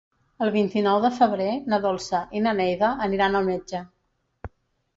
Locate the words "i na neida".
2.39-2.91